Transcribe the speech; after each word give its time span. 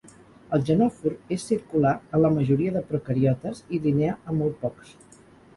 El 0.55 0.61
genòfor 0.69 1.15
és 1.35 1.45
circular 1.51 1.91
en 1.99 2.23
la 2.25 2.33
majoria 2.39 2.73
de 2.79 2.83
procariotes, 2.95 3.63
i 3.77 3.81
linear 3.85 4.17
en 4.33 4.41
molt 4.41 4.59
pocs. 4.65 4.99